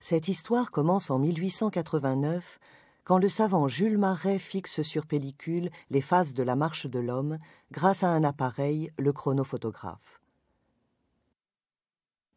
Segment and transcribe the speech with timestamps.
[0.00, 2.58] Cette histoire commence en 1889,
[3.04, 7.38] quand le savant Jules Marais fixe sur pellicule les phases de la marche de l'homme
[7.70, 10.20] grâce à un appareil, le chronophotographe.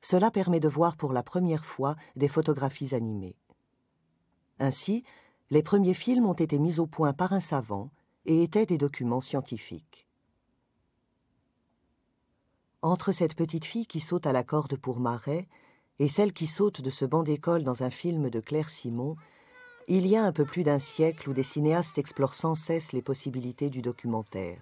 [0.02, 3.38] Cela permet de voir pour la première fois des photographies animées.
[4.59, 5.05] Ainsi,
[5.50, 7.91] les premiers films ont été mis au point par un savant
[8.25, 10.07] et étaient des documents scientifiques.
[12.82, 15.48] Entre cette petite fille qui saute à la corde pour Marais
[16.00, 19.16] et celle qui saute de ce banc d'école dans un film de Claire Simon,
[19.88, 23.02] il y a un peu plus d'un siècle où des cinéastes explorent sans cesse les
[23.02, 24.59] possibilités du documentaire.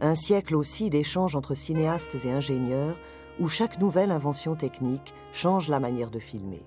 [0.00, 2.96] Un siècle aussi d'échanges entre cinéastes et ingénieurs
[3.40, 6.62] où chaque nouvelle invention technique change la manière de filmer.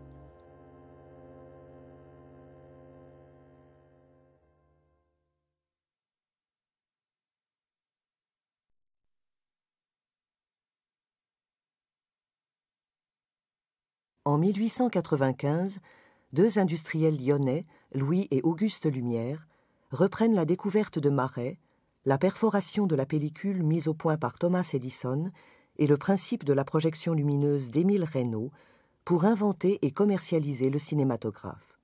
[14.38, 15.80] En 1895,
[16.32, 19.48] deux industriels lyonnais, Louis et Auguste Lumière,
[19.90, 21.58] reprennent la découverte de Marais,
[22.06, 25.32] la perforation de la pellicule mise au point par Thomas Edison
[25.80, 28.52] et le principe de la projection lumineuse d'Émile Reynaud
[29.06, 31.80] pour inventer et commercialiser le cinématographe.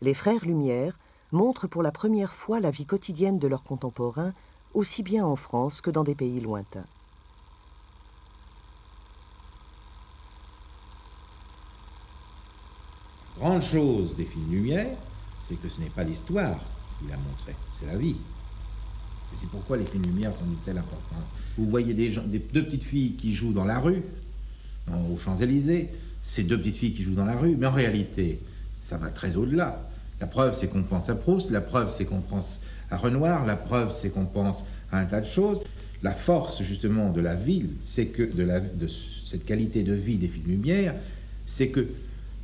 [0.00, 0.98] Les frères Lumière
[1.30, 4.34] montrent pour la première fois la vie quotidienne de leurs contemporains,
[4.74, 6.86] aussi bien en France que dans des pays lointains.
[13.40, 14.96] Grande chose des films Lumière,
[15.48, 16.60] c'est que ce n'est pas l'histoire
[16.98, 18.16] qu'il a montré, c'est la vie.
[19.32, 21.24] Et c'est pourquoi les films Lumière sont d'une telle importance.
[21.56, 24.02] Vous voyez des, deux petites filles qui jouent dans la rue,
[25.10, 25.88] aux Champs-Élysées,
[26.22, 28.40] c'est deux petites filles qui jouent dans la rue, mais en réalité,
[28.74, 29.88] ça va très au-delà.
[30.20, 32.60] La preuve, c'est qu'on pense à Proust, la preuve, c'est qu'on pense
[32.90, 35.62] à Renoir, la preuve, c'est qu'on pense à un tas de choses.
[36.02, 38.44] La force, justement, de la ville, c'est que, de,
[38.76, 38.86] de
[39.24, 40.94] cette qualité de vie des films Lumière,
[41.46, 41.86] c'est que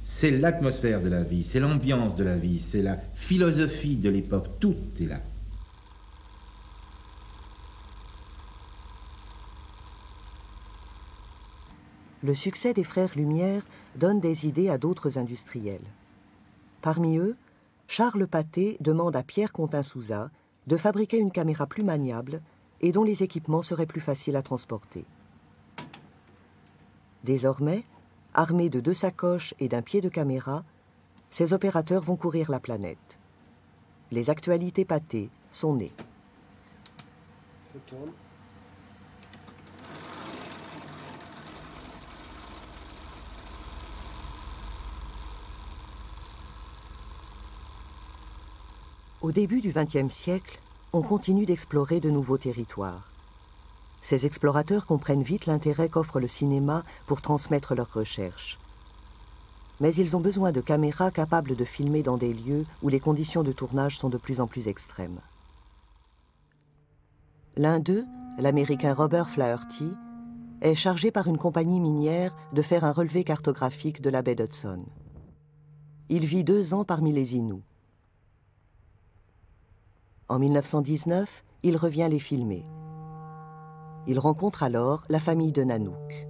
[0.08, 4.46] c'est l'atmosphère de la vie, c'est l'ambiance de la vie, c'est la philosophie de l'époque,
[4.60, 5.20] tout est là.
[12.22, 13.62] Le succès des frères Lumière
[13.96, 15.80] donne des idées à d'autres industriels.
[16.82, 17.36] Parmi eux,
[17.88, 20.30] Charles Pathé demande à Pierre Contin-Souza
[20.68, 22.42] de fabriquer une caméra plus maniable
[22.80, 25.04] et dont les équipements seraient plus faciles à transporter.
[27.24, 27.84] Désormais,
[28.38, 30.62] Armés de deux sacoches et d'un pied de caméra,
[31.30, 33.18] ces opérateurs vont courir la planète.
[34.10, 35.94] Les actualités pâtées sont nées.
[49.22, 50.60] Au début du XXe siècle,
[50.92, 53.15] on continue d'explorer de nouveaux territoires.
[54.06, 58.56] Ces explorateurs comprennent vite l'intérêt qu'offre le cinéma pour transmettre leurs recherches.
[59.80, 63.42] Mais ils ont besoin de caméras capables de filmer dans des lieux où les conditions
[63.42, 65.18] de tournage sont de plus en plus extrêmes.
[67.56, 68.04] L'un d'eux,
[68.38, 69.92] l'américain Robert Flaherty,
[70.60, 74.84] est chargé par une compagnie minière de faire un relevé cartographique de la baie d'Hudson.
[76.10, 77.64] Il vit deux ans parmi les Inuits.
[80.28, 82.64] En 1919, il revient les filmer.
[84.08, 86.26] Il rencontre alors la famille de Nanook.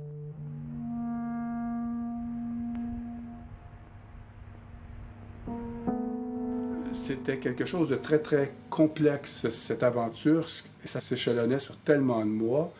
[6.92, 10.48] C'était quelque chose de très, très complexe, cette aventure,
[10.84, 12.72] ça s'échelonnait sur tellement de mois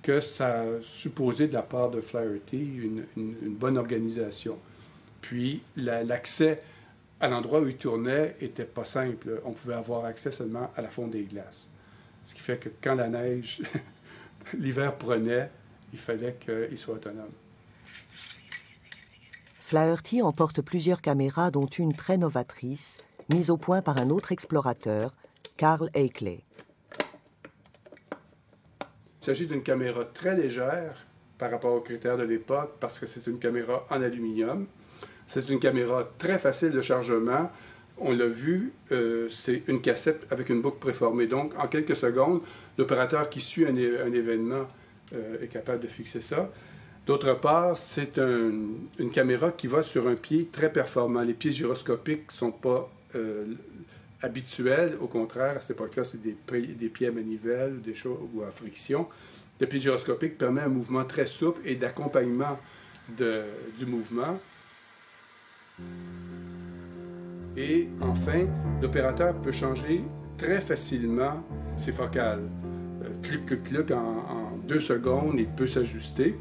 [0.00, 4.58] que ça supposait de la part de Flaherty une, une bonne organisation.
[5.20, 6.62] Puis l'accès
[7.20, 9.40] à l'endroit où il tournait était pas simple.
[9.44, 11.70] On pouvait avoir accès seulement à la fonte des glaces.
[12.22, 13.62] Ce qui fait que quand la neige
[14.52, 15.50] l'hiver prenait,
[15.92, 17.32] il fallait qu'il soit autonome.
[19.60, 22.98] Flaherty emporte plusieurs caméras, dont une très novatrice,
[23.30, 25.14] mise au point par un autre explorateur,
[25.56, 26.44] Carl Eichler.
[29.20, 31.06] Il s'agit d'une caméra très légère
[31.38, 34.66] par rapport aux critères de l'époque, parce que c'est une caméra en aluminium.
[35.26, 37.50] C'est une caméra très facile de chargement.
[37.98, 41.26] On l'a vu, euh, c'est une cassette avec une boucle préformée.
[41.26, 42.40] Donc, en quelques secondes,
[42.76, 44.66] l'opérateur qui suit un, événement
[45.14, 46.50] euh, est capable de fixer ça.
[47.06, 51.20] D'autre part, c'est une caméra qui va sur un pied très performant.
[51.20, 53.44] Les pieds gyroscopiques ne sont pas euh,
[54.22, 54.96] habituels.
[55.00, 56.34] Au contraire, à cette époque-là, c'est des,
[56.74, 59.06] des, pieds à manivelle des choses, ou à friction.
[59.60, 62.58] Le pied gyroscopique permet un mouvement très souple et d'accompagnement
[63.08, 64.40] du mouvement.
[67.56, 68.46] Et enfin,
[68.82, 70.04] l'opérateur peut changer
[70.36, 71.42] très facilement
[71.76, 72.48] ses focales.
[73.02, 76.38] Euh, clic, clic, clic, en, deux secondes, il peut s'ajuster.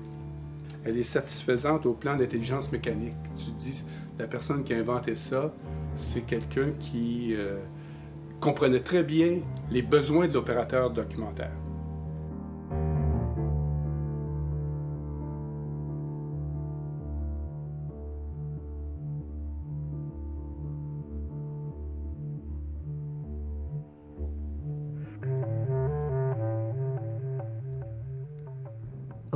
[0.85, 3.15] Elle est satisfaisante au plan d'intelligence mécanique.
[3.35, 3.83] Tu dis,
[4.17, 5.53] la personne qui a inventé ça,
[5.95, 7.57] c'est quelqu'un qui euh,
[8.39, 9.39] comprenait très bien
[9.71, 11.51] les besoins de l'opérateur documentaire.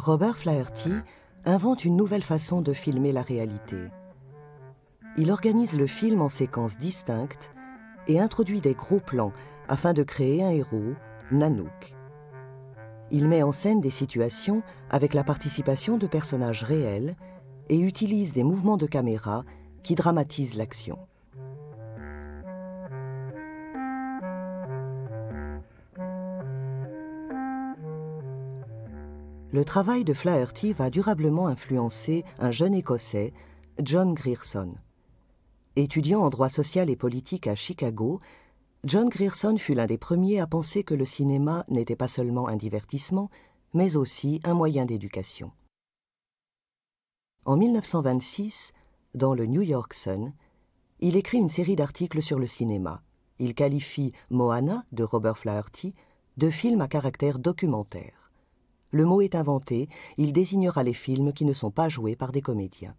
[0.07, 0.93] Robert Flaherty
[1.43, 3.75] invente une nouvelle façon de filmer la réalité.
[5.17, 7.51] Il organise le film en séquences distinctes
[8.07, 9.33] et introduit des gros plans
[9.67, 10.93] afin de créer un héros,
[11.29, 11.93] Nanook.
[13.11, 17.17] Il met en scène des situations avec la participation de personnages réels
[17.67, 19.43] et utilise des mouvements de caméra
[19.83, 20.99] qui dramatisent l'action.
[29.53, 33.31] Le travail de Flaherty va durablement influencer un jeune Écossais,
[33.81, 34.75] John Grierson.
[35.77, 38.19] Étudiant en droit social et politique à Chicago,
[38.83, 42.57] John Grierson fut l'un des premiers à penser que le cinéma n'était pas seulement un
[42.57, 43.29] divertissement,
[43.73, 45.53] mais aussi un moyen d'éducation.
[47.45, 48.73] En 1926,
[49.15, 50.33] dans le New York Sun,
[50.99, 53.01] il écrit une série d'articles sur le cinéma.
[53.39, 55.93] Il qualifie Moana de Robert Flaherty
[56.35, 58.26] de film à caractère documentaire.
[58.91, 62.41] Le mot est inventé, il désignera les films qui ne sont pas joués par des
[62.41, 62.95] comédiens.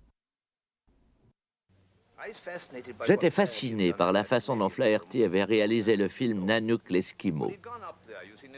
[3.06, 7.52] J'étais fasciné par la façon dont Flaherty avait réalisé le film Nanook l'Esquimau.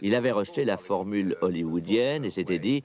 [0.03, 2.83] Il avait rejeté la formule hollywoodienne et s'était dit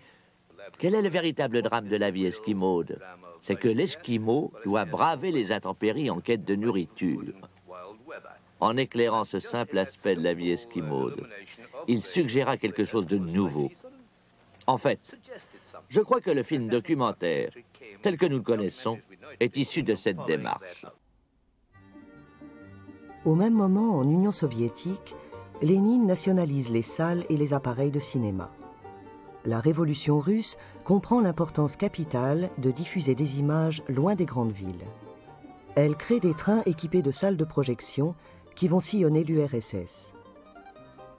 [0.78, 3.00] Quel est le véritable drame de la vie esquimaude?
[3.42, 7.34] C'est que l'Esquimau doit braver les intempéries en quête de nourriture.
[8.60, 11.28] En éclairant ce simple aspect de la vie esquimaude,
[11.88, 13.72] il suggéra quelque chose de nouveau.
[14.68, 15.00] En fait,
[15.90, 17.52] je crois que le film documentaire,
[18.02, 19.00] tel que nous le connaissons,
[19.40, 20.86] est issu de cette démarche.
[23.26, 25.16] Au même moment, en Union soviétique,
[25.62, 28.52] Lénine nationalise les salles et les appareils de cinéma.
[29.46, 34.86] La révolution russe comprend l'importance capitale de diffuser des images loin des grandes villes.
[35.76, 38.16] Elle crée des trains équipés de salles de projection
[38.56, 40.14] qui vont sillonner l'URSS.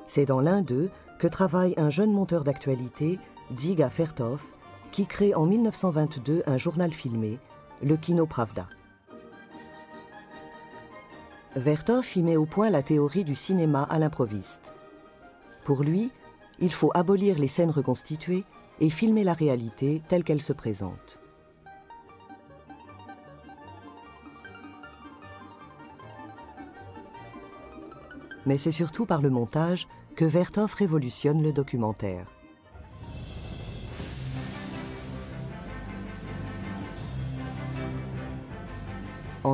[0.07, 3.19] C'est dans l'un d'eux que travaille un jeune monteur d'actualité,
[3.55, 4.43] Dziga Fertov,
[4.91, 7.39] qui crée en 1922 un journal filmé,
[7.81, 8.67] le Kino Pravda.
[11.55, 14.75] Vertov y met au point la théorie du cinéma à l'improviste.
[15.65, 16.11] Pour lui,
[16.59, 18.45] il faut abolir les scènes reconstituées
[18.81, 21.21] et filmer la réalité telle qu'elle se présente.
[28.45, 32.36] Mais c'est surtout par le montage que Vertov révolutionne le documentaire.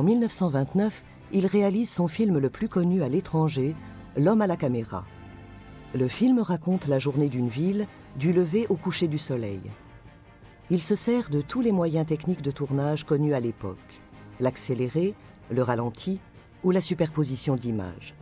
[0.03, 1.01] En 1929,
[1.31, 3.73] il réalise son film le plus connu à l'étranger,
[4.17, 5.05] L'homme à la caméra.
[5.95, 9.61] Le film raconte la journée d'une ville, du lever au coucher du soleil.
[10.69, 14.01] Il se sert de tous les moyens techniques de tournage connus à l'époque,
[14.41, 15.13] l'accéléré,
[15.49, 16.19] le ralenti
[16.65, 18.13] ou la superposition d'images.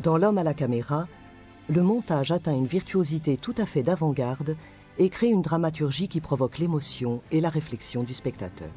[0.00, 1.08] Dans L'homme à la caméra,
[1.66, 4.54] le montage atteint une virtuosité tout à fait d'avant-garde
[4.98, 8.70] et crée une dramaturgie qui provoque l'émotion et la réflexion du spectateur.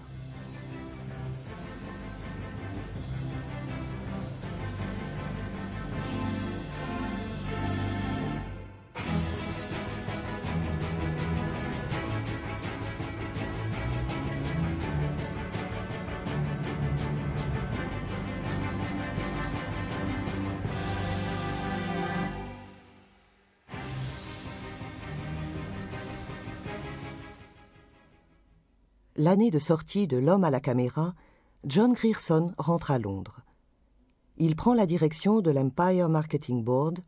[29.20, 31.16] L'année de sortie de L'homme à la caméra,
[31.66, 33.42] John Grierson rentre à Londres.
[34.38, 37.00] Il prend la direction de l'Empire Marketing Board,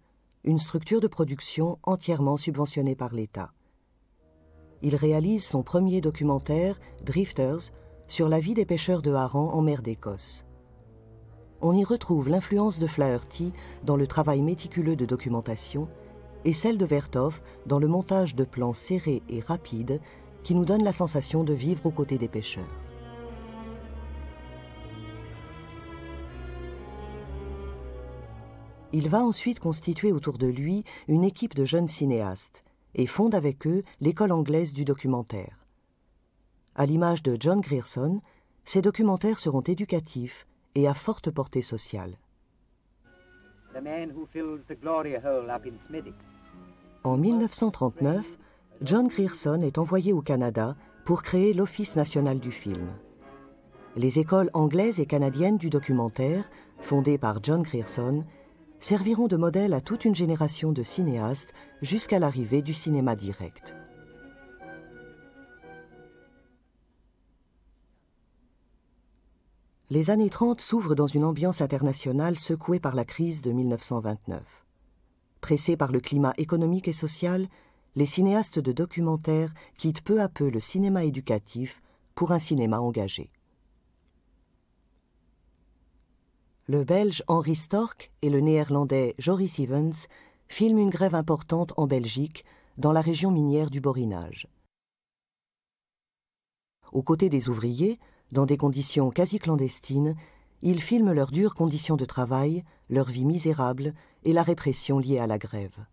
[0.43, 3.51] une structure de production entièrement subventionnée par l'État.
[4.81, 7.69] Il réalise son premier documentaire, Drifters,
[8.07, 10.45] sur la vie des pêcheurs de harengs en mer d'Écosse.
[11.61, 15.87] On y retrouve l'influence de Flaherty dans le travail méticuleux de documentation
[16.43, 20.01] et celle de Vertov dans le montage de plans serrés et rapides
[20.43, 22.63] qui nous donne la sensation de vivre aux côtés des pêcheurs.
[28.91, 32.63] Il va ensuite constituer autour de lui une équipe de jeunes cinéastes
[32.95, 35.67] et fonde avec eux l'école anglaise du documentaire.
[36.75, 38.21] À l'image de John Grierson,
[38.65, 42.17] ces documentaires seront éducatifs et à forte portée sociale.
[47.03, 48.37] En 1939,
[48.81, 52.87] John Grierson est envoyé au Canada pour créer l'Office national du film.
[53.97, 58.23] Les écoles anglaises et canadiennes du documentaire, fondées par John Grierson,
[58.79, 63.75] serviront de modèle à toute une génération de cinéastes jusqu'à l'arrivée du cinéma direct.
[69.89, 74.65] Les années 30 s'ouvrent dans une ambiance internationale secouée par la crise de 1929.
[75.41, 77.49] Pressés par le climat économique et social,
[77.95, 81.81] les cinéastes de documentaire quittent peu à peu le cinéma éducatif
[82.15, 83.31] pour un cinéma engagé.
[86.67, 89.93] Le Belge Henri Stork et le Néerlandais Joris Evans
[90.47, 92.45] filment une grève importante en Belgique,
[92.77, 94.47] dans la région minière du Borinage.
[96.91, 97.99] Aux côtés des ouvriers,
[98.31, 100.15] dans des conditions quasi clandestines,
[100.61, 103.93] ils filment leurs dures conditions de travail, leur vie misérable
[104.23, 105.85] et la répression liée à la grève.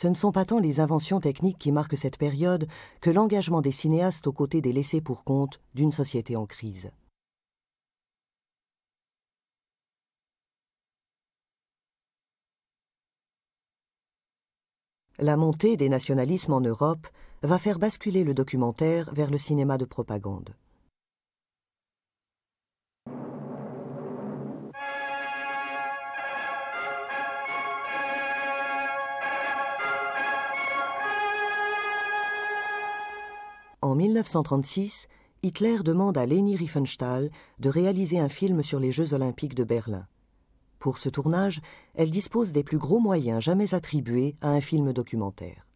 [0.00, 2.66] Ce ne sont pas tant les inventions techniques qui marquent cette période
[3.02, 6.90] que l'engagement des cinéastes aux côtés des laissés pour compte d'une société en crise.
[15.18, 17.06] La montée des nationalismes en Europe
[17.42, 20.54] va faire basculer le documentaire vers le cinéma de propagande.
[33.90, 35.08] En 1936,
[35.42, 37.28] Hitler demande à Leni Riefenstahl
[37.58, 40.06] de réaliser un film sur les Jeux olympiques de Berlin.
[40.78, 41.60] Pour ce tournage,
[41.96, 45.66] elle dispose des plus gros moyens jamais attribués à un film documentaire.